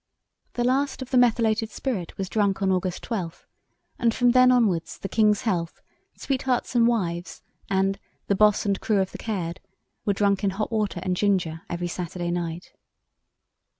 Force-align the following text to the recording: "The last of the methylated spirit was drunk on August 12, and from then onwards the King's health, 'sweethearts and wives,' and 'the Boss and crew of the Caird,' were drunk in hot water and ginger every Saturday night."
"The 0.53 0.63
last 0.63 1.03
of 1.03 1.11
the 1.11 1.17
methylated 1.19 1.69
spirit 1.69 2.17
was 2.17 2.27
drunk 2.27 2.63
on 2.63 2.71
August 2.71 3.03
12, 3.03 3.45
and 3.99 4.15
from 4.15 4.31
then 4.31 4.51
onwards 4.51 4.97
the 4.97 5.07
King's 5.07 5.43
health, 5.43 5.79
'sweethearts 6.15 6.73
and 6.73 6.87
wives,' 6.87 7.43
and 7.69 7.99
'the 8.25 8.33
Boss 8.35 8.65
and 8.65 8.81
crew 8.81 8.99
of 8.99 9.11
the 9.11 9.19
Caird,' 9.19 9.59
were 10.03 10.13
drunk 10.13 10.43
in 10.43 10.49
hot 10.49 10.71
water 10.71 10.99
and 11.03 11.15
ginger 11.15 11.61
every 11.69 11.87
Saturday 11.87 12.31
night." 12.31 12.73